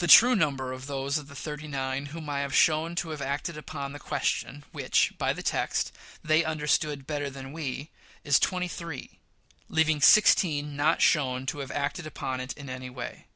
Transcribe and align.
The 0.00 0.06
true 0.06 0.36
number 0.36 0.70
of 0.70 0.86
those 0.86 1.16
of 1.16 1.28
the 1.28 1.34
"thirty 1.34 1.66
nine" 1.66 2.04
whom 2.12 2.28
I 2.28 2.40
have 2.40 2.54
shown 2.54 2.94
to 2.96 3.08
have 3.08 3.22
acted 3.22 3.56
upon 3.56 3.92
the 3.94 3.98
question 3.98 4.64
which, 4.70 5.14
by 5.16 5.32
the 5.32 5.42
text, 5.42 5.92
they 6.22 6.44
understood 6.44 7.06
better 7.06 7.30
than 7.30 7.54
we, 7.54 7.88
is 8.22 8.38
twenty 8.38 8.68
three, 8.68 9.18
leaving 9.70 10.02
sixteen 10.02 10.76
not 10.76 11.00
shown 11.00 11.46
to 11.46 11.60
have 11.60 11.70
acted 11.70 12.06
upon 12.06 12.38
it 12.38 12.52
in 12.52 12.68
any 12.68 12.90
way. 12.90 13.28